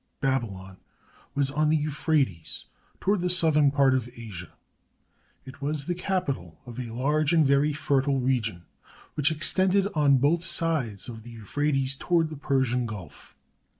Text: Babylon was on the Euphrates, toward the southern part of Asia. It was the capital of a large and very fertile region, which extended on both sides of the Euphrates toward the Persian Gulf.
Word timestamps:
Babylon 0.19 0.77
was 1.35 1.51
on 1.51 1.69
the 1.69 1.77
Euphrates, 1.77 2.65
toward 2.99 3.19
the 3.21 3.29
southern 3.29 3.69
part 3.69 3.93
of 3.93 4.09
Asia. 4.17 4.53
It 5.45 5.61
was 5.61 5.85
the 5.85 5.93
capital 5.93 6.59
of 6.65 6.79
a 6.79 6.87
large 6.89 7.33
and 7.33 7.45
very 7.45 7.71
fertile 7.71 8.19
region, 8.19 8.65
which 9.13 9.31
extended 9.31 9.85
on 9.93 10.17
both 10.17 10.43
sides 10.43 11.07
of 11.07 11.21
the 11.21 11.29
Euphrates 11.29 11.95
toward 11.95 12.29
the 12.29 12.35
Persian 12.35 12.87
Gulf. 12.87 13.35